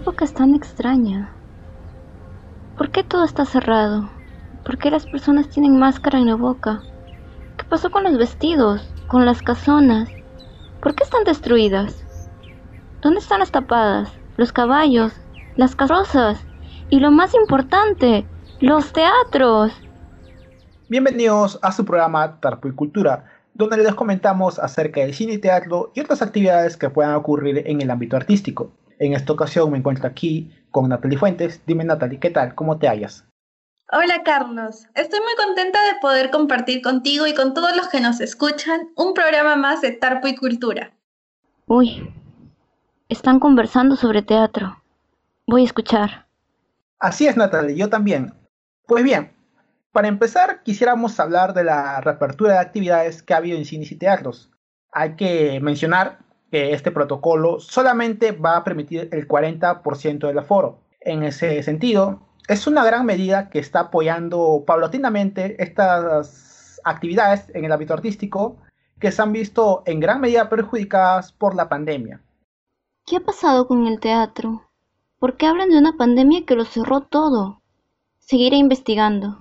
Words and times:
Época 0.00 0.24
es 0.24 0.32
tan 0.32 0.54
extraña. 0.54 1.30
¿Por 2.78 2.90
qué 2.90 3.04
todo 3.04 3.22
está 3.22 3.44
cerrado? 3.44 4.08
¿Por 4.64 4.78
qué 4.78 4.90
las 4.90 5.04
personas 5.04 5.50
tienen 5.50 5.78
máscara 5.78 6.18
en 6.18 6.24
la 6.24 6.36
boca? 6.36 6.80
¿Qué 7.58 7.64
pasó 7.64 7.90
con 7.90 8.04
los 8.04 8.16
vestidos? 8.16 8.80
¿Con 9.08 9.26
las 9.26 9.42
casonas? 9.42 10.08
¿Por 10.80 10.94
qué 10.94 11.04
están 11.04 11.24
destruidas? 11.24 12.02
¿Dónde 13.02 13.20
están 13.20 13.40
las 13.40 13.50
tapadas? 13.50 14.10
¿Los 14.38 14.54
caballos? 14.54 15.12
¿Las 15.56 15.76
carrozas? 15.76 16.40
Y 16.88 17.00
lo 17.00 17.10
más 17.10 17.34
importante, 17.34 18.24
los 18.58 18.94
teatros. 18.94 19.70
Bienvenidos 20.88 21.58
a 21.60 21.72
su 21.72 21.84
programa 21.84 22.40
Tarpo 22.40 22.68
y 22.68 22.72
Cultura, 22.72 23.26
donde 23.52 23.76
les 23.76 23.94
comentamos 23.94 24.58
acerca 24.58 25.02
del 25.02 25.12
cine 25.12 25.34
y 25.34 25.38
teatro 25.38 25.92
y 25.94 26.00
otras 26.00 26.22
actividades 26.22 26.78
que 26.78 26.88
puedan 26.88 27.16
ocurrir 27.16 27.64
en 27.66 27.82
el 27.82 27.90
ámbito 27.90 28.16
artístico. 28.16 28.72
En 29.00 29.14
esta 29.14 29.32
ocasión 29.32 29.70
me 29.70 29.78
encuentro 29.78 30.06
aquí 30.06 30.52
con 30.70 30.90
Natalie 30.90 31.16
Fuentes. 31.16 31.62
Dime 31.66 31.84
Natalie, 31.84 32.20
¿qué 32.20 32.28
tal? 32.28 32.54
¿Cómo 32.54 32.78
te 32.78 32.86
hallas? 32.86 33.24
Hola 33.90 34.22
Carlos, 34.22 34.86
estoy 34.94 35.18
muy 35.20 35.34
contenta 35.42 35.82
de 35.86 35.98
poder 36.00 36.30
compartir 36.30 36.82
contigo 36.82 37.26
y 37.26 37.34
con 37.34 37.54
todos 37.54 37.74
los 37.74 37.88
que 37.88 38.00
nos 38.00 38.20
escuchan 38.20 38.90
un 38.96 39.14
programa 39.14 39.56
más 39.56 39.80
de 39.80 39.92
Tarpo 39.92 40.28
y 40.28 40.36
Cultura. 40.36 40.92
Uy, 41.66 42.12
están 43.08 43.40
conversando 43.40 43.96
sobre 43.96 44.20
teatro. 44.20 44.80
Voy 45.46 45.62
a 45.62 45.64
escuchar. 45.64 46.26
Así 46.98 47.26
es 47.26 47.38
Natalie, 47.38 47.76
yo 47.76 47.88
también. 47.88 48.34
Pues 48.86 49.02
bien, 49.02 49.32
para 49.92 50.08
empezar, 50.08 50.62
quisiéramos 50.62 51.18
hablar 51.18 51.54
de 51.54 51.64
la 51.64 52.02
reapertura 52.02 52.52
de 52.52 52.58
actividades 52.60 53.22
que 53.22 53.32
ha 53.32 53.38
habido 53.38 53.56
en 53.56 53.64
cines 53.64 53.90
y 53.90 53.96
teatros. 53.96 54.50
Hay 54.92 55.16
que 55.16 55.58
mencionar 55.60 56.18
que 56.50 56.72
este 56.72 56.90
protocolo 56.90 57.60
solamente 57.60 58.32
va 58.32 58.56
a 58.56 58.64
permitir 58.64 59.08
el 59.12 59.28
40% 59.28 60.26
del 60.26 60.38
aforo. 60.38 60.80
En 61.00 61.22
ese 61.22 61.62
sentido, 61.62 62.20
es 62.48 62.66
una 62.66 62.84
gran 62.84 63.06
medida 63.06 63.48
que 63.48 63.58
está 63.58 63.80
apoyando 63.80 64.64
paulatinamente 64.66 65.62
estas 65.62 66.80
actividades 66.84 67.50
en 67.54 67.64
el 67.64 67.72
ámbito 67.72 67.94
artístico 67.94 68.56
que 68.98 69.12
se 69.12 69.22
han 69.22 69.32
visto 69.32 69.82
en 69.86 70.00
gran 70.00 70.20
medida 70.20 70.48
perjudicadas 70.48 71.32
por 71.32 71.54
la 71.54 71.68
pandemia. 71.68 72.20
¿Qué 73.06 73.16
ha 73.16 73.20
pasado 73.20 73.66
con 73.66 73.86
el 73.86 73.98
teatro? 73.98 74.70
¿Por 75.18 75.36
qué 75.36 75.46
hablan 75.46 75.70
de 75.70 75.78
una 75.78 75.96
pandemia 75.96 76.44
que 76.44 76.54
lo 76.54 76.64
cerró 76.64 77.02
todo? 77.02 77.62
Seguiré 78.18 78.56
investigando. 78.56 79.38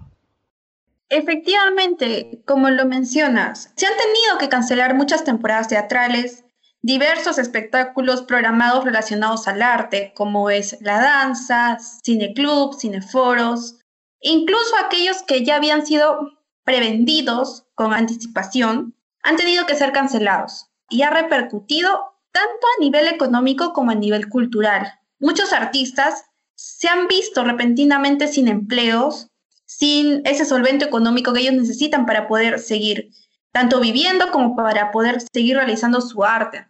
Efectivamente, 1.10 2.42
como 2.46 2.70
lo 2.70 2.86
mencionas, 2.86 3.74
se 3.76 3.88
han 3.88 3.94
tenido 3.94 4.38
que 4.40 4.50
cancelar 4.50 4.94
muchas 4.96 5.24
temporadas 5.24 5.68
teatrales, 5.68 6.46
diversos 6.82 7.38
espectáculos 7.38 8.22
programados 8.22 8.86
relacionados 8.86 9.48
al 9.48 9.62
arte, 9.62 10.14
como 10.16 10.50
es 10.50 10.78
la 10.82 11.00
danza, 11.02 11.78
cineclub, 12.04 12.80
cineforos, 12.80 13.80
incluso 14.22 14.76
aquellos 14.78 15.24
que 15.24 15.44
ya 15.44 15.58
habían 15.58 15.86
sido 15.86 16.40
prevendidos 16.64 17.66
con 17.76 17.94
anticipación, 17.94 18.96
han 19.24 19.36
tenido 19.36 19.66
que 19.66 19.76
ser 19.76 19.92
cancelados 19.92 20.68
y 20.90 21.02
ha 21.02 21.10
repercutido 21.10 22.16
tanto 22.32 22.68
a 22.78 22.82
nivel 22.82 23.08
económico 23.08 23.74
como 23.74 23.92
a 23.92 23.96
nivel 23.96 24.30
cultural. 24.30 24.94
Muchos 25.20 25.52
artistas 25.52 26.26
se 26.56 26.88
han 26.88 27.08
visto 27.08 27.44
repentinamente 27.44 28.28
sin 28.28 28.48
empleos 28.48 29.30
sin 29.70 30.26
ese 30.26 30.46
solvente 30.46 30.86
económico 30.86 31.32
que 31.32 31.42
ellos 31.42 31.54
necesitan 31.54 32.08
para 32.08 32.28
poder 32.28 32.58
seguir 32.58 33.12
tanto 33.60 33.82
viviendo 33.82 34.32
como 34.32 34.56
para 34.56 34.90
poder 34.90 35.18
seguir 35.34 35.58
realizando 35.58 36.00
su 36.00 36.24
arte. 36.24 36.66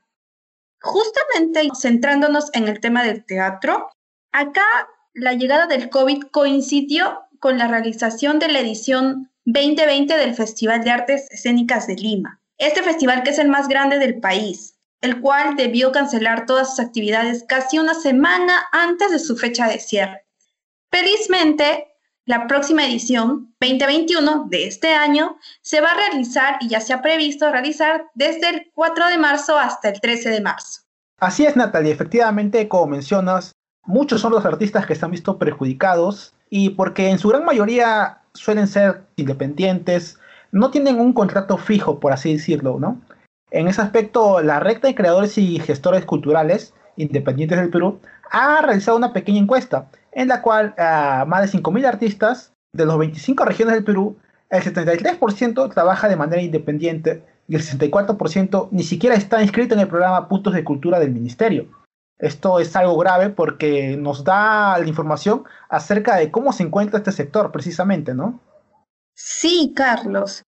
Justamente 0.81 1.69
centrándonos 1.79 2.49
en 2.53 2.67
el 2.67 2.79
tema 2.79 3.03
del 3.03 3.23
teatro, 3.23 3.91
acá 4.31 4.65
la 5.13 5.33
llegada 5.33 5.67
del 5.67 5.91
COVID 5.91 6.23
coincidió 6.31 7.27
con 7.39 7.59
la 7.59 7.67
realización 7.67 8.39
de 8.39 8.47
la 8.47 8.61
edición 8.61 9.29
2020 9.45 10.17
del 10.17 10.33
Festival 10.33 10.83
de 10.83 10.89
Artes 10.89 11.29
Escénicas 11.29 11.85
de 11.85 11.93
Lima. 11.93 12.41
Este 12.57 12.81
festival 12.81 13.21
que 13.21 13.29
es 13.29 13.37
el 13.37 13.49
más 13.49 13.67
grande 13.67 13.99
del 13.99 14.19
país, 14.19 14.79
el 15.01 15.21
cual 15.21 15.55
debió 15.57 15.91
cancelar 15.91 16.47
todas 16.47 16.71
sus 16.71 16.79
actividades 16.79 17.45
casi 17.47 17.77
una 17.77 17.93
semana 17.93 18.65
antes 18.71 19.11
de 19.11 19.19
su 19.19 19.37
fecha 19.37 19.67
de 19.67 19.77
cierre. 19.77 20.25
Felizmente, 20.89 21.88
la 22.29 22.45
próxima 22.45 22.85
edición 22.85 23.55
2021 23.59 24.49
de 24.51 24.67
este 24.67 24.93
año 24.93 25.37
se 25.63 25.81
va 25.81 25.89
a 25.89 25.95
realizar 25.95 26.57
y 26.61 26.69
ya 26.69 26.79
se 26.79 26.93
ha 26.93 27.01
previsto 27.01 27.51
realizar 27.51 28.05
desde 28.13 28.49
el 28.49 28.71
4 28.75 29.07
de 29.07 29.17
marzo 29.17 29.57
hasta 29.57 29.89
el 29.89 29.99
13 29.99 30.29
de 30.29 30.41
marzo. 30.41 30.81
Así 31.19 31.47
es, 31.47 31.55
Natalia. 31.55 31.91
Efectivamente, 31.91 32.67
como 32.67 32.85
mencionas, 32.85 33.53
muchos 33.83 34.21
son 34.21 34.31
los 34.31 34.45
artistas 34.45 34.85
que 34.85 34.93
se 34.93 35.03
han 35.03 35.09
visto 35.09 35.39
perjudicados 35.39 36.35
y 36.51 36.69
porque 36.69 37.09
en 37.09 37.17
su 37.17 37.29
gran 37.29 37.45
mayoría 37.45 38.19
suelen 38.35 38.67
ser 38.67 39.01
independientes, 39.15 40.19
no 40.51 40.69
tienen 40.69 40.99
un 40.99 41.13
contrato 41.13 41.57
fijo, 41.57 41.99
por 41.99 42.13
así 42.13 42.33
decirlo, 42.33 42.77
¿no? 42.79 43.01
En 43.49 43.67
ese 43.67 43.81
aspecto, 43.81 44.43
la 44.43 44.59
recta 44.59 44.87
de 44.87 44.93
creadores 44.93 45.35
y 45.39 45.57
gestores 45.57 46.05
culturales 46.05 46.75
independientes 46.95 47.57
del 47.57 47.71
Perú 47.71 47.99
ha 48.31 48.61
realizado 48.61 48.97
una 48.97 49.13
pequeña 49.13 49.39
encuesta 49.39 49.89
en 50.11 50.27
la 50.27 50.41
cual 50.41 50.73
más 51.27 51.51
de 51.51 51.59
5.000 51.59 51.85
artistas 51.85 52.53
de 52.73 52.85
las 52.85 52.97
25 52.97 53.45
regiones 53.45 53.75
del 53.75 53.83
Perú, 53.83 54.17
el 54.49 54.63
73% 54.63 55.73
trabaja 55.73 56.07
de 56.07 56.15
manera 56.15 56.41
independiente 56.41 57.23
y 57.47 57.55
el 57.55 57.61
64% 57.61 58.69
ni 58.71 58.83
siquiera 58.83 59.15
está 59.15 59.41
inscrito 59.41 59.73
en 59.73 59.81
el 59.81 59.87
programa 59.87 60.27
Puntos 60.27 60.53
de 60.53 60.63
Cultura 60.63 60.99
del 60.99 61.11
Ministerio. 61.11 61.67
Esto 62.19 62.59
es 62.59 62.75
algo 62.75 62.97
grave 62.97 63.29
porque 63.29 63.95
nos 63.95 64.23
da 64.23 64.77
la 64.77 64.87
información 64.87 65.43
acerca 65.69 66.15
de 66.17 66.31
cómo 66.31 66.51
se 66.51 66.63
encuentra 66.63 66.97
este 66.97 67.11
sector 67.11 67.51
precisamente, 67.51 68.13
¿no? 68.13 68.39
Sí, 69.15 69.73
Carlos. 69.75 70.43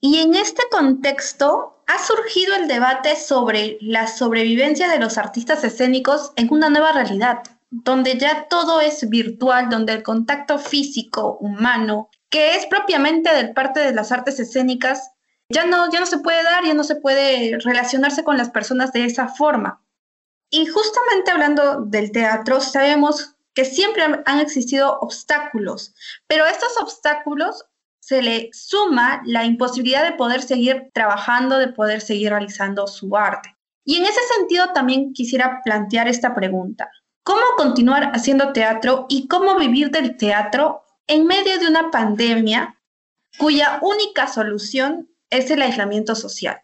Y 0.00 0.18
en 0.20 0.34
este 0.34 0.62
contexto 0.70 1.82
ha 1.86 2.04
surgido 2.04 2.54
el 2.56 2.68
debate 2.68 3.16
sobre 3.16 3.78
la 3.80 4.06
sobrevivencia 4.06 4.88
de 4.88 4.98
los 4.98 5.18
artistas 5.18 5.62
escénicos 5.64 6.32
en 6.36 6.52
una 6.52 6.70
nueva 6.70 6.92
realidad 6.92 7.42
donde 7.70 8.18
ya 8.18 8.48
todo 8.48 8.80
es 8.80 9.08
virtual, 9.08 9.70
donde 9.70 9.92
el 9.92 10.02
contacto 10.02 10.58
físico, 10.58 11.38
humano, 11.40 12.10
que 12.28 12.56
es 12.56 12.66
propiamente 12.66 13.32
del 13.32 13.52
parte 13.52 13.80
de 13.80 13.94
las 13.94 14.12
artes 14.12 14.40
escénicas, 14.40 15.12
ya 15.48 15.64
no, 15.64 15.90
ya 15.90 16.00
no 16.00 16.06
se 16.06 16.18
puede 16.18 16.42
dar, 16.42 16.64
ya 16.64 16.74
no 16.74 16.84
se 16.84 16.96
puede 16.96 17.58
relacionarse 17.58 18.24
con 18.24 18.36
las 18.36 18.50
personas 18.50 18.92
de 18.92 19.04
esa 19.04 19.28
forma. 19.28 19.82
Y 20.50 20.66
justamente 20.66 21.30
hablando 21.30 21.82
del 21.82 22.10
teatro, 22.12 22.60
sabemos 22.60 23.36
que 23.54 23.64
siempre 23.64 24.02
han 24.24 24.40
existido 24.40 24.98
obstáculos, 25.00 25.94
pero 26.26 26.46
estos 26.46 26.76
obstáculos 26.80 27.66
se 28.10 28.22
le 28.22 28.50
suma 28.52 29.22
la 29.24 29.44
imposibilidad 29.44 30.02
de 30.02 30.16
poder 30.16 30.42
seguir 30.42 30.90
trabajando, 30.92 31.58
de 31.58 31.68
poder 31.68 32.00
seguir 32.00 32.30
realizando 32.30 32.88
su 32.88 33.16
arte. 33.16 33.54
Y 33.84 33.98
en 33.98 34.02
ese 34.02 34.18
sentido 34.36 34.72
también 34.74 35.12
quisiera 35.12 35.60
plantear 35.64 36.08
esta 36.08 36.34
pregunta 36.34 36.90
cómo 37.22 37.42
continuar 37.56 38.10
haciendo 38.12 38.52
teatro 38.52 39.06
y 39.08 39.28
cómo 39.28 39.56
vivir 39.56 39.92
del 39.92 40.16
teatro 40.16 40.82
en 41.06 41.24
medio 41.24 41.60
de 41.60 41.68
una 41.68 41.92
pandemia 41.92 42.80
cuya 43.38 43.78
única 43.80 44.26
solución 44.26 45.08
es 45.30 45.48
el 45.52 45.62
aislamiento 45.62 46.16
social. 46.16 46.60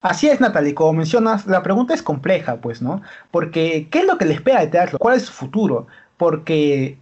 Así 0.00 0.30
es, 0.30 0.40
Natalie, 0.40 0.74
como 0.74 0.94
mencionas, 0.94 1.46
la 1.46 1.62
pregunta 1.62 1.92
es 1.92 2.02
compleja, 2.02 2.62
pues, 2.62 2.80
¿no? 2.80 3.02
Porque, 3.30 3.88
¿qué 3.90 3.98
es 3.98 4.06
lo 4.06 4.16
que 4.16 4.24
le 4.24 4.32
espera 4.32 4.60
al 4.60 4.70
teatro? 4.70 4.98
¿Cuál 4.98 5.18
es 5.18 5.24
su 5.24 5.34
futuro? 5.34 5.86
Porque 6.16 6.96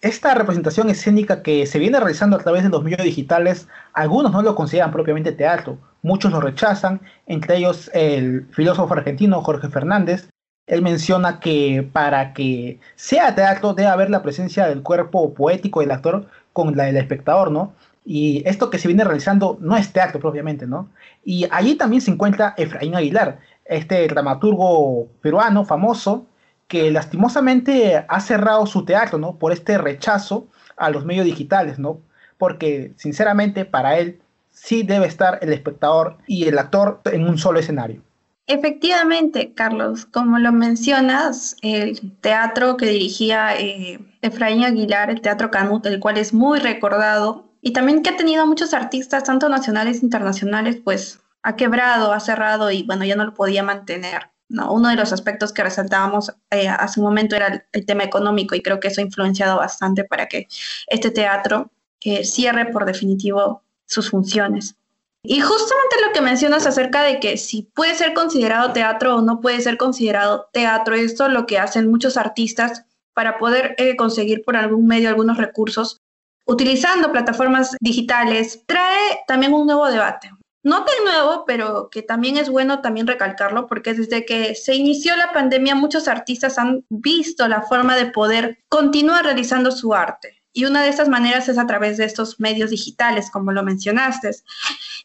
esta 0.00 0.34
representación 0.34 0.90
escénica 0.90 1.42
que 1.42 1.66
se 1.66 1.78
viene 1.78 1.98
realizando 1.98 2.36
a 2.36 2.40
través 2.40 2.62
de 2.62 2.68
los 2.68 2.84
medios 2.84 3.02
digitales, 3.02 3.68
algunos 3.92 4.32
no 4.32 4.42
lo 4.42 4.54
consideran 4.54 4.92
propiamente 4.92 5.32
teatro, 5.32 5.78
muchos 6.02 6.30
lo 6.30 6.40
rechazan, 6.40 7.00
entre 7.26 7.56
ellos 7.56 7.90
el 7.94 8.46
filósofo 8.52 8.94
argentino 8.94 9.42
Jorge 9.42 9.68
Fernández, 9.68 10.28
él 10.68 10.82
menciona 10.82 11.40
que 11.40 11.88
para 11.92 12.32
que 12.34 12.78
sea 12.94 13.34
teatro 13.34 13.74
debe 13.74 13.88
haber 13.88 14.10
la 14.10 14.22
presencia 14.22 14.66
del 14.66 14.82
cuerpo 14.82 15.34
poético 15.34 15.80
del 15.80 15.90
actor 15.90 16.26
con 16.52 16.76
la 16.76 16.84
del 16.84 16.98
espectador, 16.98 17.50
¿no? 17.50 17.72
Y 18.04 18.42
esto 18.46 18.70
que 18.70 18.78
se 18.78 18.88
viene 18.88 19.04
realizando 19.04 19.58
no 19.60 19.76
es 19.76 19.92
teatro 19.92 20.20
propiamente, 20.20 20.66
¿no? 20.66 20.88
Y 21.24 21.46
allí 21.50 21.74
también 21.74 22.02
se 22.02 22.10
encuentra 22.10 22.54
Efraín 22.56 22.94
Aguilar, 22.94 23.38
este 23.64 24.06
dramaturgo 24.08 25.08
peruano 25.20 25.64
famoso, 25.64 26.26
que 26.68 26.90
lastimosamente 26.90 28.04
ha 28.06 28.20
cerrado 28.20 28.66
su 28.66 28.84
teatro, 28.84 29.18
¿no? 29.18 29.36
Por 29.36 29.52
este 29.52 29.78
rechazo 29.78 30.46
a 30.76 30.90
los 30.90 31.04
medios 31.04 31.24
digitales, 31.24 31.78
¿no? 31.78 32.00
Porque 32.36 32.92
sinceramente 32.96 33.64
para 33.64 33.98
él 33.98 34.20
sí 34.50 34.82
debe 34.82 35.06
estar 35.06 35.38
el 35.42 35.52
espectador 35.52 36.18
y 36.26 36.46
el 36.46 36.58
actor 36.58 37.00
en 37.06 37.26
un 37.26 37.38
solo 37.38 37.58
escenario. 37.58 38.02
Efectivamente, 38.46 39.52
Carlos, 39.54 40.06
como 40.06 40.38
lo 40.38 40.52
mencionas, 40.52 41.56
el 41.62 42.12
teatro 42.20 42.76
que 42.76 42.86
dirigía 42.86 43.54
eh, 43.58 43.98
Efraín 44.22 44.64
Aguilar, 44.64 45.10
el 45.10 45.20
Teatro 45.20 45.50
Canut, 45.50 45.84
el 45.84 46.00
cual 46.00 46.16
es 46.16 46.32
muy 46.32 46.58
recordado 46.58 47.44
y 47.60 47.72
también 47.72 48.02
que 48.02 48.10
ha 48.10 48.16
tenido 48.16 48.46
muchos 48.46 48.72
artistas, 48.72 49.24
tanto 49.24 49.48
nacionales 49.48 50.00
e 50.00 50.06
internacionales, 50.06 50.78
pues 50.82 51.20
ha 51.42 51.56
quebrado, 51.56 52.12
ha 52.12 52.20
cerrado 52.20 52.70
y 52.70 52.84
bueno, 52.84 53.04
ya 53.04 53.16
no 53.16 53.26
lo 53.26 53.34
podía 53.34 53.62
mantener. 53.62 54.30
¿No? 54.48 54.72
Uno 54.72 54.88
de 54.88 54.96
los 54.96 55.12
aspectos 55.12 55.52
que 55.52 55.62
resaltábamos 55.62 56.32
eh, 56.50 56.68
hace 56.68 57.00
un 57.00 57.06
momento 57.06 57.36
era 57.36 57.66
el, 57.72 57.86
tema 57.86 58.04
económico 58.04 58.54
y 58.54 58.62
creo 58.62 58.80
que 58.80 58.88
eso 58.88 59.00
ha 59.00 59.04
influenciado 59.04 59.56
bastante 59.56 60.04
para 60.04 60.26
que 60.26 60.48
este 60.86 61.10
teatro 61.10 61.70
eh, 62.02 62.24
cierre 62.24 62.66
por 62.66 62.84
definitivo 62.84 63.62
sus 63.86 64.10
funciones. 64.10 64.76
Y 65.22 65.40
justamente 65.40 65.96
lo 66.06 66.12
que 66.12 66.20
mencionas 66.20 66.66
acerca 66.66 67.02
de 67.02 67.20
que 67.20 67.36
si 67.36 67.62
puede 67.74 67.94
ser 67.94 68.14
considerado 68.14 68.72
teatro 68.72 69.16
o 69.16 69.22
no 69.22 69.40
puede 69.40 69.60
ser 69.60 69.76
considerado 69.76 70.48
teatro, 70.52 70.94
esto 70.94 71.26
es 71.26 71.32
lo 71.32 71.46
que 71.46 71.58
hacen 71.58 71.90
muchos 71.90 72.16
artistas 72.16 72.84
para 73.14 73.36
poder 73.36 73.74
eh, 73.78 73.96
conseguir 73.96 74.44
por 74.44 74.56
algún 74.56 74.86
medio 74.86 75.08
algunos 75.08 75.36
recursos 75.36 76.00
utilizando 76.48 77.12
plataformas 77.12 77.76
digitales, 77.80 78.62
trae 78.66 79.20
también 79.26 79.52
un 79.52 79.66
nuevo 79.66 79.86
debate. 79.88 80.30
No 80.68 80.84
tan 80.84 81.02
nuevo, 81.02 81.44
pero 81.46 81.88
que 81.88 82.02
también 82.02 82.36
es 82.36 82.50
bueno 82.50 82.82
también 82.82 83.06
recalcarlo, 83.06 83.66
porque 83.66 83.94
desde 83.94 84.26
que 84.26 84.54
se 84.54 84.74
inició 84.74 85.16
la 85.16 85.32
pandemia 85.32 85.74
muchos 85.74 86.08
artistas 86.08 86.58
han 86.58 86.84
visto 86.90 87.48
la 87.48 87.62
forma 87.62 87.96
de 87.96 88.10
poder 88.10 88.58
continuar 88.68 89.24
realizando 89.24 89.70
su 89.70 89.94
arte. 89.94 90.42
Y 90.52 90.66
una 90.66 90.82
de 90.82 90.90
estas 90.90 91.08
maneras 91.08 91.48
es 91.48 91.56
a 91.56 91.66
través 91.66 91.96
de 91.96 92.04
estos 92.04 92.38
medios 92.38 92.68
digitales, 92.68 93.30
como 93.30 93.50
lo 93.52 93.62
mencionaste. 93.62 94.30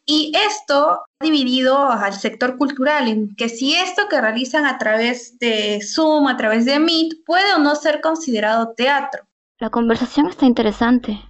Y 0.05 0.33
esto 0.35 0.99
ha 1.19 1.23
dividido 1.23 1.89
al 1.89 2.13
sector 2.13 2.57
cultural 2.57 3.07
en 3.07 3.33
que 3.37 3.47
si 3.47 3.73
esto 3.73 4.09
que 4.09 4.19
realizan 4.19 4.65
a 4.65 4.77
través 4.77 5.39
de 5.39 5.79
Zoom, 5.81 6.27
a 6.27 6.35
través 6.35 6.65
de 6.65 6.77
Meet, 6.77 7.23
puede 7.25 7.53
o 7.53 7.59
no 7.59 7.75
ser 7.75 8.01
considerado 8.01 8.73
teatro. 8.75 9.23
La 9.59 9.69
conversación 9.69 10.27
está 10.27 10.45
interesante. 10.45 11.21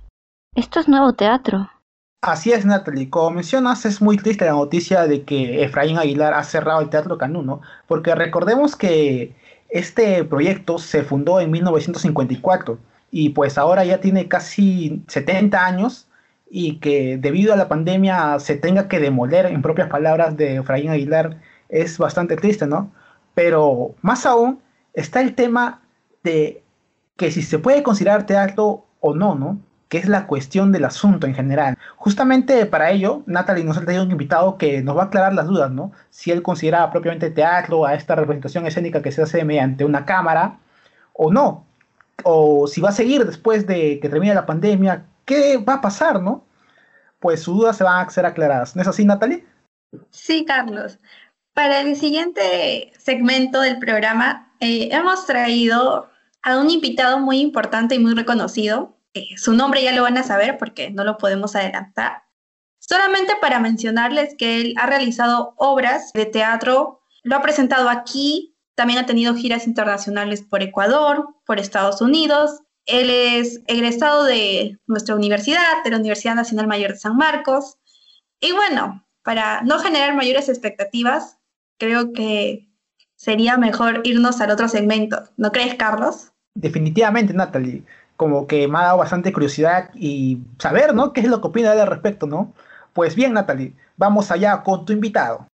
Esto 0.56 0.80
es 0.80 0.88
nuevo 0.88 1.14
teatro. 1.14 1.70
Así 2.24 2.54
es, 2.54 2.66
Natalie. 2.66 3.10
Como 3.10 3.32
mencionas, 3.32 3.86
es 3.86 4.02
muy 4.02 4.16
triste 4.16 4.46
la 4.46 4.52
noticia 4.52 5.08
de 5.08 5.24
que 5.24 5.62
Efraín 5.62 5.98
Aguilar 5.98 6.34
ha 6.34 6.44
cerrado 6.46 6.80
el 6.80 6.90
Teatro 6.90 7.18
Canú, 7.18 7.60
Porque 7.86 8.16
recordemos 8.16 8.78
que 8.78 9.36
este 9.68 10.24
proyecto 10.24 10.78
se 10.78 11.04
fundó 11.04 11.42
en 11.42 11.52
1954 11.52 12.80
y 13.12 13.30
pues 13.32 13.58
ahora 13.58 13.84
ya 13.84 14.00
tiene 14.00 14.30
casi 14.30 15.04
70 15.10 15.66
años 15.66 16.08
y 16.50 16.78
que 16.78 17.18
debido 17.18 17.52
a 17.52 17.58
la 17.58 17.68
pandemia 17.68 18.40
se 18.40 18.56
tenga 18.56 18.88
que 18.88 19.02
demoler, 19.02 19.48
en 19.48 19.62
propias 19.62 19.90
palabras 19.90 20.38
de 20.38 20.56
Efraín 20.56 20.92
Aguilar, 20.92 21.42
es 21.68 21.98
bastante 21.98 22.38
triste, 22.38 22.66
¿no? 22.66 22.90
Pero 23.36 23.96
más 24.02 24.26
aún 24.26 24.62
está 24.94 25.20
el 25.20 25.36
tema 25.36 25.82
de 26.24 26.64
que 27.18 27.32
si 27.32 27.42
se 27.42 27.60
puede 27.60 27.84
considerar 27.84 28.26
teatro 28.26 28.86
o 29.02 29.14
no, 29.14 29.36
¿no? 29.36 29.60
Que 29.94 30.00
es 30.00 30.10
la 30.10 30.26
cuestión 30.26 30.72
del 30.72 30.86
asunto 30.86 31.28
en 31.28 31.36
general. 31.36 31.78
Justamente 31.98 32.66
para 32.66 32.90
ello, 32.90 33.22
Natalie 33.28 33.64
nos 33.64 33.78
ha 33.78 33.82
traído 33.82 34.02
un 34.02 34.10
invitado 34.10 34.58
que 34.58 34.82
nos 34.82 34.98
va 34.98 35.04
a 35.04 35.06
aclarar 35.06 35.36
las 35.36 35.46
dudas, 35.46 35.70
¿no? 35.70 35.92
Si 36.10 36.32
él 36.32 36.42
considera 36.42 36.90
propiamente 36.90 37.30
teatro 37.30 37.86
a 37.86 37.94
esta 37.94 38.16
representación 38.16 38.66
escénica 38.66 39.04
que 39.04 39.12
se 39.12 39.22
hace 39.22 39.46
mediante 39.46 39.86
una 39.86 40.04
cámara 40.04 40.58
o 41.14 41.32
no. 41.32 41.68
O 42.24 42.66
si 42.66 42.82
va 42.82 42.90
a 42.90 42.92
seguir 42.92 43.24
después 43.24 43.68
de 43.68 44.00
que 44.00 44.10
termine 44.10 44.34
la 44.34 44.48
pandemia, 44.48 45.06
¿qué 45.26 45.58
va 45.58 45.76
a 45.76 45.82
pasar, 45.82 46.20
no? 46.24 46.44
Pues 47.20 47.44
sus 47.44 47.56
dudas 47.56 47.78
se 47.78 47.84
van 47.84 48.04
a 48.04 48.10
ser 48.10 48.26
aclaradas. 48.26 48.76
¿No 48.76 48.82
es 48.82 48.88
así, 48.88 49.06
Natalie? 49.06 49.46
Sí, 50.10 50.44
Carlos. 50.44 50.98
Para 51.54 51.82
el 51.82 51.96
siguiente 51.98 52.94
segmento 52.98 53.62
del 53.62 53.78
programa, 53.78 54.52
eh, 54.60 54.90
hemos 54.92 55.28
traído 55.28 56.10
a 56.42 56.58
un 56.58 56.72
invitado 56.72 57.20
muy 57.20 57.42
importante 57.42 57.94
y 57.94 58.00
muy 58.00 58.16
reconocido, 58.16 58.98
eh, 59.14 59.38
su 59.38 59.54
nombre 59.54 59.84
ya 59.84 59.94
lo 59.94 60.04
van 60.04 60.18
a 60.18 60.24
saber 60.24 60.58
porque 60.58 60.90
no 60.90 61.04
lo 61.04 61.18
podemos 61.18 61.56
adelantar. 61.56 62.24
Solamente 62.80 63.34
para 63.40 63.60
mencionarles 63.60 64.36
que 64.38 64.60
él 64.60 64.74
ha 64.78 64.88
realizado 64.88 65.54
obras 65.58 66.12
de 66.14 66.26
teatro, 66.26 67.02
lo 67.24 67.36
ha 67.36 67.42
presentado 67.42 67.90
aquí, 67.90 68.56
también 68.76 69.00
ha 69.00 69.06
tenido 69.06 69.36
giras 69.36 69.68
internacionales 69.68 70.42
por 70.42 70.62
Ecuador, 70.64 71.30
por 71.46 71.60
Estados 71.60 72.02
Unidos. 72.02 72.62
Él 72.86 73.10
es 73.10 73.62
egresado 73.68 74.26
de 74.26 74.80
nuestra 74.88 75.16
universidad, 75.16 75.84
de 75.84 75.92
la 75.92 75.98
Universidad 75.98 76.36
Nacional 76.36 76.68
Mayor 76.68 76.92
de 76.92 76.98
San 76.98 77.16
Marcos. 77.16 77.78
Y 78.42 78.52
bueno, 78.52 79.06
para 79.24 79.62
no 79.62 79.80
generar 79.80 80.16
mayores 80.16 80.50
expectativas, 80.50 81.38
creo 81.78 82.12
que 82.12 82.68
sería 83.16 83.58
mejor 83.58 84.02
irnos 84.04 84.42
al 84.42 84.52
otro 84.52 84.68
segmento. 84.68 85.24
¿No 85.38 85.52
crees, 85.52 85.76
Carlos? 85.76 86.34
Definitivamente, 86.56 87.34
Natalie 87.34 87.84
como 88.18 88.48
que 88.48 88.68
me 88.68 88.78
ha 88.80 88.84
dado 88.84 88.98
bastante 88.98 89.34
curiosidad 89.34 89.90
y 89.96 90.40
saber, 90.60 90.94
¿no? 90.94 91.14
¿Qué 91.14 91.22
es 91.22 91.28
lo 91.28 91.42
que 91.42 91.48
opina 91.48 91.74
él 91.74 91.80
al 91.80 91.88
respecto, 91.88 92.28
¿no? 92.28 92.54
Pues 92.94 93.16
bien, 93.16 93.34
Natalie, 93.34 93.76
vamos 93.98 94.32
allá 94.32 94.62
con 94.64 94.86
tu 94.86 94.94
invitado. 94.94 95.48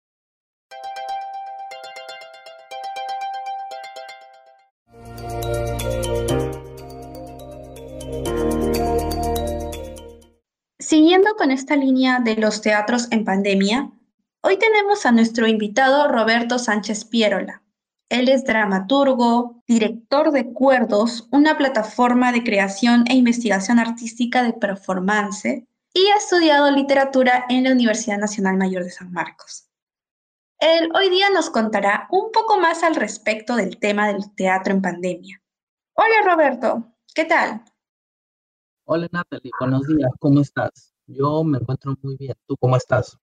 Siguiendo 10.79 11.35
con 11.37 11.51
esta 11.51 11.77
línea 11.77 12.21
de 12.21 12.37
los 12.37 12.61
teatros 12.61 13.09
en 13.11 13.25
pandemia, 13.25 13.91
hoy 14.41 14.57
tenemos 14.57 15.05
a 15.05 15.13
nuestro 15.13 15.47
invitado 15.49 16.07
Roberto 16.09 16.59
Sánchez 16.59 17.05
Pierola, 17.05 17.61
él 18.09 18.29
es 18.29 18.45
dramaturgo, 18.45 19.63
director 19.67 20.31
de 20.31 20.53
Cuerdos, 20.53 21.29
una 21.33 21.57
plataforma 21.57 22.33
de 22.33 22.45
creación 22.45 23.05
e 23.09 23.15
investigación 23.15 23.79
artística 23.79 24.43
de 24.43 24.53
performance, 24.53 25.67
y 25.93 26.07
ha 26.09 26.17
estudiado 26.17 26.71
literatura 26.71 27.47
en 27.49 27.65
la 27.65 27.73
Universidad 27.73 28.19
Nacional 28.19 28.57
Mayor 28.57 28.85
de 28.85 28.91
San 28.91 29.11
Marcos. 29.13 29.69
Él 30.59 30.91
hoy 30.95 31.11
día 31.11 31.31
nos 31.31 31.51
contará 31.51 32.07
un 32.11 32.31
poco 32.33 32.61
más 32.61 32.83
al 32.83 32.95
respecto 32.95 33.57
del 33.57 33.79
tema 33.79 34.09
del 34.09 34.35
teatro 34.35 34.73
en 34.75 34.83
pandemia. 34.83 35.43
Hola 35.95 36.23
Roberto, 36.25 36.93
¿qué 37.15 37.25
tal? 37.25 37.65
Hola 38.85 39.09
Natalie, 39.11 39.51
buenos 39.59 39.87
días, 39.87 40.11
¿cómo 40.21 40.41
estás? 40.41 40.95
Yo 41.07 41.43
me 41.45 41.59
encuentro 41.59 41.97
muy 42.03 42.17
bien, 42.17 42.35
¿tú 42.47 42.57
cómo 42.59 42.77
estás? 42.77 43.19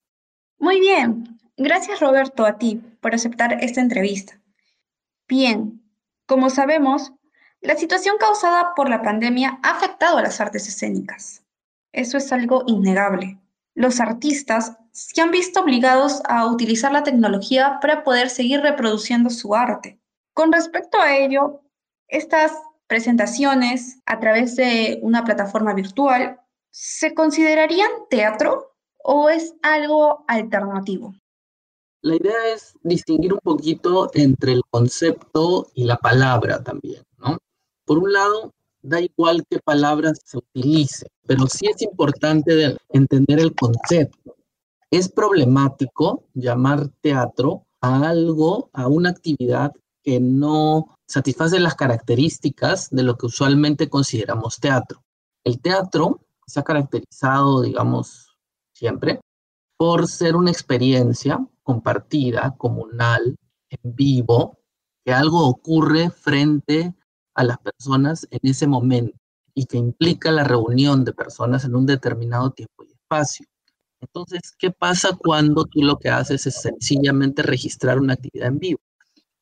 Muy 0.57 0.79
bien, 0.79 1.39
gracias 1.55 1.99
Roberto 1.99 2.45
a 2.45 2.57
ti 2.57 2.81
por 3.01 3.15
aceptar 3.15 3.63
esta 3.63 3.81
entrevista. 3.81 4.42
Bien, 5.27 5.81
como 6.25 6.49
sabemos, 6.49 7.13
la 7.61 7.77
situación 7.77 8.17
causada 8.19 8.73
por 8.75 8.89
la 8.89 9.01
pandemia 9.01 9.59
ha 9.63 9.71
afectado 9.71 10.17
a 10.17 10.21
las 10.21 10.41
artes 10.41 10.67
escénicas. 10.67 11.43
Eso 11.93 12.17
es 12.17 12.31
algo 12.33 12.63
innegable. 12.67 13.39
Los 13.75 13.99
artistas 13.99 14.77
se 14.91 15.21
han 15.21 15.31
visto 15.31 15.61
obligados 15.61 16.21
a 16.25 16.45
utilizar 16.45 16.91
la 16.91 17.03
tecnología 17.03 17.79
para 17.81 18.03
poder 18.03 18.29
seguir 18.29 18.61
reproduciendo 18.61 19.29
su 19.29 19.55
arte. 19.55 19.99
Con 20.33 20.51
respecto 20.51 20.99
a 20.99 21.15
ello, 21.15 21.61
estas 22.07 22.51
presentaciones 22.87 24.01
a 24.05 24.19
través 24.19 24.55
de 24.55 24.99
una 25.01 25.23
plataforma 25.23 25.73
virtual, 25.73 26.39
¿se 26.69 27.13
considerarían 27.13 27.89
teatro 28.09 28.75
o 29.03 29.29
es 29.29 29.55
algo 29.61 30.25
alternativo? 30.27 31.13
La 32.03 32.17
idea 32.17 32.53
es 32.53 32.77
distinguir 32.83 33.33
un 33.33 33.39
poquito 33.39 34.11
entre 34.13 34.51
el 34.51 34.61
concepto 34.69 35.69
y 35.73 35.85
la 35.85 35.95
palabra 35.95 36.61
también, 36.61 37.01
¿no? 37.17 37.37
Por 37.85 37.97
un 37.97 38.11
lado, 38.11 38.53
da 38.81 38.99
igual 38.99 39.45
qué 39.49 39.59
palabras 39.59 40.19
se 40.25 40.37
utilice, 40.37 41.07
pero 41.25 41.47
sí 41.47 41.65
es 41.73 41.81
importante 41.81 42.75
entender 42.89 43.39
el 43.39 43.55
concepto. 43.55 44.35
Es 44.91 45.07
problemático 45.07 46.25
llamar 46.33 46.89
teatro 46.99 47.65
a 47.79 48.09
algo, 48.09 48.69
a 48.73 48.89
una 48.89 49.11
actividad 49.11 49.71
que 50.03 50.19
no 50.19 50.97
satisface 51.07 51.57
las 51.61 51.75
características 51.75 52.89
de 52.89 53.03
lo 53.03 53.17
que 53.17 53.27
usualmente 53.27 53.87
consideramos 53.87 54.59
teatro. 54.59 55.01
El 55.45 55.61
teatro 55.61 56.19
se 56.45 56.59
ha 56.59 56.63
caracterizado, 56.63 57.61
digamos, 57.61 58.35
siempre 58.73 59.21
por 59.77 60.07
ser 60.07 60.35
una 60.35 60.51
experiencia 60.51 61.45
compartida, 61.63 62.55
comunal, 62.57 63.37
en 63.69 63.95
vivo, 63.95 64.59
que 65.03 65.13
algo 65.13 65.47
ocurre 65.47 66.09
frente 66.09 66.93
a 67.35 67.43
las 67.43 67.57
personas 67.59 68.27
en 68.29 68.39
ese 68.43 68.67
momento 68.67 69.17
y 69.55 69.65
que 69.65 69.77
implica 69.77 70.31
la 70.31 70.43
reunión 70.43 71.03
de 71.05 71.13
personas 71.13 71.65
en 71.65 71.75
un 71.75 71.85
determinado 71.85 72.51
tiempo 72.51 72.83
y 72.83 72.91
espacio. 72.91 73.45
Entonces, 74.01 74.41
¿qué 74.57 74.71
pasa 74.71 75.17
cuando 75.17 75.65
tú 75.65 75.81
lo 75.81 75.97
que 75.97 76.09
haces 76.09 76.45
es 76.45 76.61
sencillamente 76.61 77.41
registrar 77.41 77.99
una 77.99 78.13
actividad 78.13 78.49
en 78.49 78.59
vivo? 78.59 78.79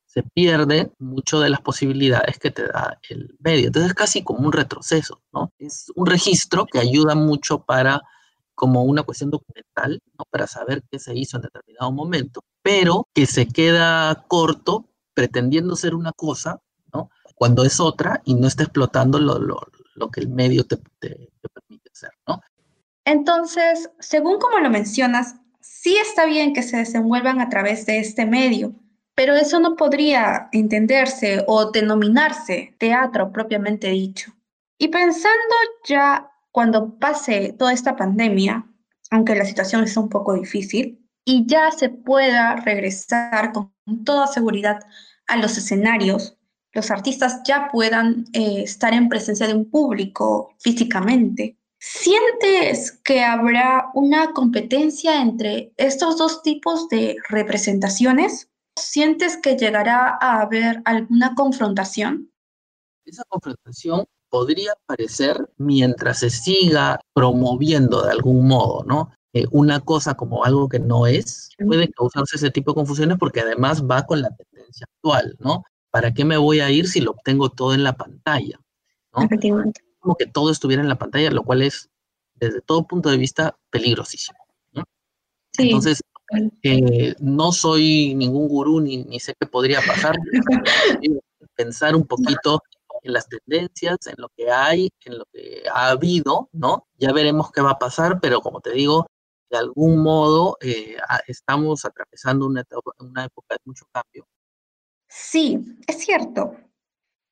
Se 0.06 0.22
pierde 0.22 0.92
mucho 0.98 1.40
de 1.40 1.50
las 1.50 1.62
posibilidades 1.62 2.38
que 2.38 2.50
te 2.50 2.66
da 2.66 2.98
el 3.08 3.34
medio. 3.40 3.66
Entonces 3.66 3.90
es 3.90 3.94
casi 3.94 4.22
como 4.22 4.46
un 4.46 4.52
retroceso, 4.52 5.22
¿no? 5.32 5.52
Es 5.58 5.86
un 5.96 6.06
registro 6.06 6.66
que 6.66 6.78
ayuda 6.78 7.14
mucho 7.14 7.64
para 7.64 8.02
como 8.54 8.82
una 8.84 9.02
cuestión 9.02 9.30
documental, 9.30 10.00
¿no? 10.18 10.24
para 10.30 10.46
saber 10.46 10.82
qué 10.90 10.98
se 10.98 11.14
hizo 11.16 11.36
en 11.36 11.42
determinado 11.42 11.92
momento, 11.92 12.44
pero 12.62 13.08
que 13.14 13.26
se 13.26 13.46
queda 13.46 14.24
corto 14.28 14.88
pretendiendo 15.14 15.76
ser 15.76 15.94
una 15.94 16.12
cosa, 16.12 16.60
¿no? 16.92 17.10
cuando 17.34 17.64
es 17.64 17.80
otra 17.80 18.22
y 18.24 18.34
no 18.34 18.46
está 18.46 18.64
explotando 18.64 19.18
lo, 19.18 19.38
lo, 19.38 20.10
que 20.10 20.20
el 20.20 20.28
medio 20.28 20.64
te, 20.64 20.76
te, 20.98 21.30
permite 21.52 21.90
hacer. 21.92 22.10
¿no? 22.26 22.40
Entonces, 23.04 23.90
según 23.98 24.38
como 24.38 24.58
lo 24.58 24.70
mencionas, 24.70 25.36
sí 25.60 25.96
está 25.96 26.26
bien 26.26 26.52
que 26.52 26.62
se 26.62 26.76
desenvuelvan 26.78 27.40
a 27.40 27.48
través 27.48 27.86
de 27.86 27.98
este 27.98 28.26
medio. 28.26 28.74
pero 29.14 29.34
eso 29.34 29.60
no 29.60 29.76
podría 29.76 30.48
entenderse 30.52 31.44
o 31.46 31.70
denominarse 31.70 32.74
teatro 32.78 33.30
propiamente 33.30 33.88
dicho. 33.90 34.32
Y 34.78 34.88
pensando 34.88 35.54
ya 35.84 36.31
cuando 36.52 36.98
pase 36.98 37.54
toda 37.58 37.72
esta 37.72 37.96
pandemia, 37.96 38.66
aunque 39.10 39.34
la 39.34 39.44
situación 39.44 39.84
es 39.84 39.96
un 39.96 40.08
poco 40.08 40.34
difícil, 40.34 40.98
y 41.24 41.46
ya 41.46 41.70
se 41.70 41.88
pueda 41.88 42.56
regresar 42.56 43.52
con 43.52 43.72
toda 44.04 44.26
seguridad 44.26 44.80
a 45.26 45.36
los 45.36 45.56
escenarios, 45.56 46.36
los 46.72 46.90
artistas 46.90 47.40
ya 47.44 47.68
puedan 47.70 48.24
eh, 48.32 48.62
estar 48.62 48.94
en 48.94 49.08
presencia 49.08 49.46
de 49.46 49.54
un 49.54 49.70
público 49.70 50.54
físicamente. 50.58 51.58
¿Sientes 51.78 52.92
que 53.04 53.22
habrá 53.22 53.90
una 53.94 54.32
competencia 54.32 55.20
entre 55.20 55.72
estos 55.76 56.16
dos 56.16 56.42
tipos 56.42 56.88
de 56.88 57.16
representaciones? 57.28 58.50
¿Sientes 58.78 59.36
que 59.36 59.56
llegará 59.56 60.16
a 60.20 60.40
haber 60.40 60.80
alguna 60.84 61.34
confrontación? 61.34 62.30
Esa 63.04 63.24
confrontación 63.28 64.06
podría 64.32 64.72
aparecer 64.72 65.46
mientras 65.58 66.20
se 66.20 66.30
siga 66.30 66.98
promoviendo 67.12 68.02
de 68.02 68.12
algún 68.12 68.48
modo, 68.48 68.82
¿no? 68.84 69.12
Eh, 69.34 69.44
una 69.50 69.80
cosa 69.80 70.14
como 70.14 70.42
algo 70.46 70.70
que 70.70 70.78
no 70.78 71.06
es, 71.06 71.50
puede 71.58 71.88
causarse 71.90 72.36
ese 72.36 72.50
tipo 72.50 72.70
de 72.70 72.76
confusiones 72.76 73.18
porque 73.18 73.40
además 73.40 73.84
va 73.84 74.06
con 74.06 74.22
la 74.22 74.34
tendencia 74.34 74.86
actual, 74.90 75.36
¿no? 75.38 75.64
¿Para 75.90 76.14
qué 76.14 76.24
me 76.24 76.38
voy 76.38 76.60
a 76.60 76.70
ir 76.70 76.88
si 76.88 77.02
lo 77.02 77.10
obtengo 77.10 77.50
todo 77.50 77.74
en 77.74 77.84
la 77.84 77.94
pantalla? 77.94 78.58
¿no? 79.14 79.22
Efectivamente. 79.22 79.82
Como 80.00 80.16
que 80.16 80.26
todo 80.26 80.50
estuviera 80.50 80.82
en 80.82 80.88
la 80.88 80.98
pantalla, 80.98 81.30
lo 81.30 81.44
cual 81.44 81.60
es, 81.60 81.90
desde 82.34 82.62
todo 82.62 82.86
punto 82.86 83.10
de 83.10 83.18
vista, 83.18 83.58
peligrosísimo. 83.68 84.38
¿no? 84.72 84.84
Sí. 85.52 85.64
Entonces, 85.64 86.00
eh, 86.62 87.14
no 87.20 87.52
soy 87.52 88.14
ningún 88.14 88.48
gurú 88.48 88.80
ni, 88.80 89.04
ni 89.04 89.20
sé 89.20 89.34
qué 89.38 89.46
podría 89.46 89.82
pasar. 89.86 90.16
pensar 91.54 91.94
un 91.94 92.06
poquito 92.06 92.62
en 93.02 93.12
las 93.12 93.28
tendencias, 93.28 93.98
en 94.06 94.14
lo 94.18 94.28
que 94.36 94.50
hay, 94.50 94.90
en 95.04 95.18
lo 95.18 95.24
que 95.32 95.64
ha 95.72 95.88
habido, 95.88 96.48
¿no? 96.52 96.86
Ya 96.98 97.12
veremos 97.12 97.50
qué 97.52 97.60
va 97.60 97.72
a 97.72 97.78
pasar, 97.78 98.20
pero 98.20 98.40
como 98.40 98.60
te 98.60 98.70
digo, 98.72 99.06
de 99.50 99.58
algún 99.58 100.02
modo 100.02 100.56
eh, 100.60 100.96
estamos 101.26 101.84
atravesando 101.84 102.46
una, 102.46 102.64
una 102.98 103.24
época 103.24 103.54
de 103.54 103.60
mucho 103.64 103.84
cambio. 103.92 104.26
Sí, 105.08 105.60
es 105.86 105.98
cierto. 105.98 106.56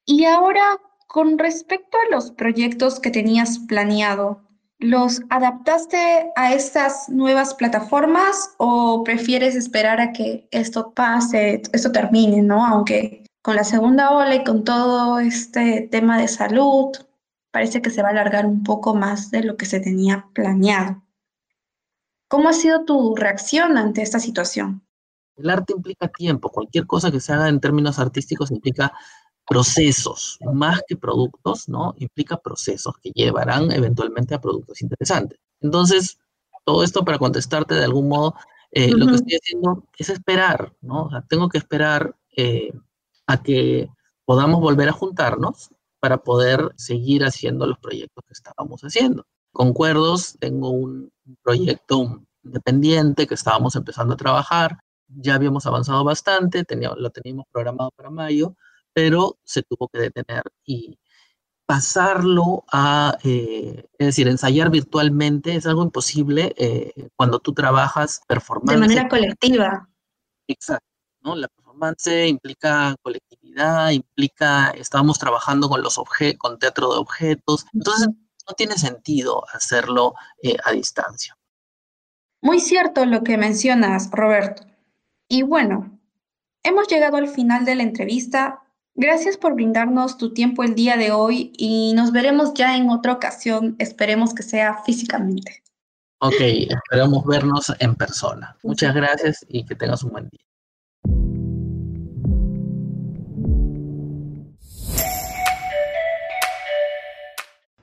Y 0.05 0.25
ahora, 0.25 0.79
con 1.07 1.39
respecto 1.39 1.97
a 1.97 2.15
los 2.15 2.31
proyectos 2.31 3.01
que 3.01 3.11
tenías 3.11 3.59
planeado, 3.61 4.43
¿los 4.79 5.23
adaptaste 5.31 6.31
a 6.37 6.53
estas 6.53 7.09
nuevas 7.09 7.55
plataformas 7.55 8.55
o 8.59 9.03
prefieres 9.03 9.55
esperar 9.55 10.01
a 10.01 10.13
que 10.13 10.47
esto 10.51 10.93
pase, 10.93 11.63
esto 11.73 11.91
termine, 11.91 12.43
¿no? 12.43 12.67
Aunque 12.67 13.25
con 13.43 13.57
la 13.57 13.65
segunda 13.65 14.11
ola 14.11 14.35
y 14.35 14.45
con 14.45 14.65
todo 14.65 15.19
este 15.19 15.89
tema 15.91 16.19
de 16.21 16.29
salud, 16.29 16.91
parece 17.51 17.83
que 17.83 17.91
se 17.91 18.03
va 18.03 18.09
a 18.09 18.13
alargar 18.13 18.47
un 18.47 18.63
poco 18.63 18.95
más 18.95 19.31
de 19.31 19.43
lo 19.43 19.57
que 19.57 19.67
se 19.67 19.81
tenía 19.81 20.29
planeado. 20.35 21.03
¿Cómo 22.29 22.49
ha 22.49 22.53
sido 22.53 22.85
tu 22.85 23.17
reacción 23.17 23.77
ante 23.77 24.03
esta 24.03 24.21
situación? 24.21 24.83
El 25.37 25.51
arte 25.51 25.73
implica 25.73 26.09
tiempo, 26.09 26.51
cualquier 26.51 26.87
cosa 26.87 27.11
que 27.11 27.21
se 27.21 27.33
haga 27.33 27.49
en 27.49 27.61
términos 27.61 27.99
artísticos 27.99 28.51
implica 28.51 28.93
procesos, 29.49 30.39
más 30.53 30.81
que 30.87 30.97
productos, 30.97 31.69
¿no? 31.69 31.95
Implica 31.97 32.37
procesos 32.37 32.95
que 33.03 33.11
llevarán 33.11 33.73
eventualmente 33.73 34.35
a 34.35 34.41
productos 34.41 34.81
interesantes. 34.83 35.41
Entonces, 35.61 36.19
todo 36.65 36.85
esto 36.85 37.05
para 37.05 37.19
contestarte 37.19 37.75
de 37.75 37.85
algún 37.85 38.09
modo, 38.09 38.35
eh, 38.71 38.93
lo 38.93 39.07
que 39.09 39.15
estoy 39.17 39.39
haciendo 39.43 39.89
es 39.99 40.11
esperar, 40.11 40.73
¿no? 40.83 41.07
O 41.07 41.11
sea, 41.11 41.23
tengo 41.23 41.49
que 41.49 41.59
esperar 41.59 42.15
eh, 42.37 42.73
a 43.31 43.43
que 43.43 43.89
podamos 44.25 44.61
volver 44.61 44.89
a 44.89 44.93
juntarnos 44.93 45.71
para 46.01 46.19
poder 46.19 46.73
seguir 46.77 47.25
haciendo 47.25 47.67
los 47.67 47.79
proyectos 47.79 48.25
que 48.27 48.33
estábamos 48.33 48.81
haciendo. 48.83 49.25
Concuerdos, 49.53 50.37
tengo 50.41 50.71
un 50.71 51.13
proyecto 51.43 52.25
independiente 52.43 53.27
que 53.27 53.35
estábamos 53.35 53.77
empezando 53.77 54.15
a 54.15 54.17
trabajar, 54.17 54.79
ya 55.07 55.35
habíamos 55.35 55.67
avanzado 55.67 56.03
bastante, 56.03 56.65
lo 56.97 57.11
teníamos 57.11 57.47
programado 57.53 57.91
para 57.95 58.11
mayo, 58.11 58.57
pero 58.93 59.39
se 59.45 59.63
tuvo 59.63 59.89
que 59.89 59.99
detener 60.01 60.43
y 60.65 60.99
pasarlo 61.67 62.65
a, 62.73 63.17
eh, 63.23 63.85
es 63.99 64.07
decir, 64.07 64.27
ensayar 64.27 64.71
virtualmente 64.71 65.55
es 65.55 65.67
algo 65.67 65.85
imposible 65.85 66.53
eh, 66.57 67.09
cuando 67.15 67.39
tú 67.39 67.53
trabajas 67.53 68.23
performance. 68.27 68.73
De 68.73 68.87
manera 68.87 69.09
colectiva. 69.09 69.89
Exacto, 70.49 70.89
¿no? 71.23 71.37
La 71.37 71.47
implica 72.29 72.97
colectividad, 73.03 73.91
implica, 73.91 74.71
estábamos 74.71 75.19
trabajando 75.19 75.69
con 75.69 75.83
los 75.83 75.99
objetos, 75.99 76.39
con 76.39 76.59
teatro 76.59 76.93
de 76.93 76.99
objetos, 76.99 77.67
entonces 77.73 78.09
no 78.09 78.55
tiene 78.57 78.77
sentido 78.77 79.45
hacerlo 79.53 80.15
eh, 80.43 80.57
a 80.65 80.73
distancia. 80.73 81.37
Muy 82.43 82.61
cierto 82.61 83.05
lo 83.05 83.23
que 83.23 83.37
mencionas, 83.37 84.11
Roberto. 84.11 84.65
Y 85.29 85.43
bueno, 85.43 85.99
hemos 86.63 86.89
llegado 86.89 87.17
al 87.17 87.29
final 87.29 87.65
de 87.65 87.75
la 87.75 87.83
entrevista. 87.83 88.63
Gracias 88.95 89.37
por 89.37 89.55
brindarnos 89.55 90.19
tu 90.19 90.33
tiempo 90.33 90.63
el 90.63 90.75
día 90.75 90.97
de 90.97 91.13
hoy 91.13 91.53
y 91.57 91.93
nos 91.95 92.13
veremos 92.13 92.55
ya 92.55 92.77
en 92.77 92.91
otra 92.91 93.13
ocasión. 93.13 93.77
Esperemos 93.79 94.35
que 94.35 94.43
sea 94.43 94.83
físicamente. 94.85 95.63
Ok, 96.23 96.35
esperamos 96.39 97.25
vernos 97.25 97.73
en 97.79 97.95
persona. 97.95 98.57
Muchas 98.63 98.95
gracias 98.95 99.45
y 99.49 99.65
que 99.65 99.75
tengas 99.75 100.03
un 100.03 100.11
buen 100.11 100.29
día. 100.29 100.50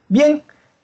Bien, 0.09 0.43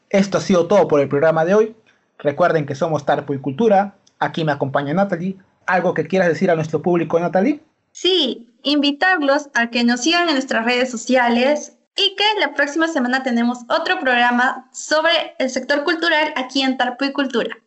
esto 0.10 0.38
ha 0.38 0.42
sido 0.42 0.68
todo 0.68 0.88
por 0.88 1.00
el 1.00 1.08
programa 1.08 1.46
de 1.46 1.54
hoy. 1.54 1.76
Recuerden 2.20 2.66
que 2.66 2.76
somos 2.76 3.06
Tarpo 3.06 3.34
y 3.34 3.40
Cultura. 3.40 3.96
Aquí 4.20 4.44
me 4.44 4.52
acompaña 4.52 4.94
Natalie. 4.94 5.38
¿Algo 5.66 5.94
que 5.94 6.08
quieras 6.08 6.28
decir 6.28 6.52
a 6.52 6.56
nuestro 6.56 6.82
público, 6.82 7.20
Natalie? 7.20 7.62
Sí, 7.94 8.50
invitarlos 8.64 9.50
a 9.54 9.70
que 9.70 9.84
nos 9.84 10.02
sigan 10.02 10.28
en 10.28 10.36
nuestras 10.36 10.66
redes 10.66 10.92
sociales 10.92 11.78
y 11.96 12.16
que 12.16 12.24
la 12.40 12.54
próxima 12.54 12.88
semana 12.88 13.24
tenemos 13.24 13.60
otro 13.70 14.00
programa 14.00 14.70
sobre 14.74 15.36
el 15.40 15.50
sector 15.50 15.84
cultural 15.84 16.34
aquí 16.36 16.62
en 16.62 16.78
Tarpo 16.78 17.06
y 17.06 17.14
Cultura. 17.14 17.58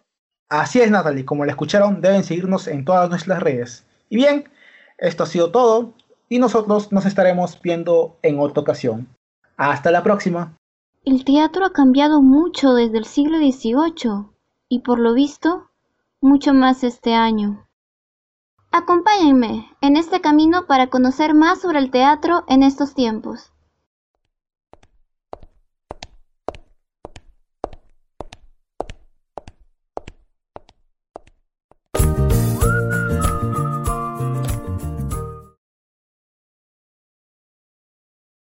Así 0.48 0.80
es, 0.80 0.90
Natalie. 0.90 1.24
Como 1.24 1.44
la 1.44 1.52
escucharon, 1.52 2.00
deben 2.00 2.24
seguirnos 2.24 2.68
en 2.68 2.84
todas 2.84 3.08
nuestras 3.08 3.42
redes. 3.42 3.84
Y 4.10 4.16
bien, 4.16 4.48
esto 4.98 5.22
ha 5.22 5.26
sido 5.26 5.50
todo 5.50 5.94
y 6.28 6.38
nosotros 6.38 6.92
nos 6.92 7.06
estaremos 7.06 7.60
viendo 7.62 8.18
en 8.22 8.38
otra 8.40 8.62
ocasión. 8.62 9.08
Hasta 9.56 9.90
la 9.90 10.02
próxima. 10.02 10.54
El 11.06 11.24
teatro 11.24 11.64
ha 11.64 11.70
cambiado 11.70 12.20
mucho 12.20 12.74
desde 12.74 12.98
el 12.98 13.04
siglo 13.04 13.38
XVIII 13.38 14.26
y 14.68 14.80
por 14.80 14.98
lo 14.98 15.14
visto, 15.14 15.70
mucho 16.20 16.52
más 16.52 16.82
este 16.82 17.14
año. 17.14 17.68
Acompáñenme 18.72 19.70
en 19.80 19.96
este 19.96 20.20
camino 20.20 20.66
para 20.66 20.88
conocer 20.88 21.32
más 21.32 21.60
sobre 21.60 21.78
el 21.78 21.92
teatro 21.92 22.42
en 22.48 22.64
estos 22.64 22.92
tiempos. 22.94 23.52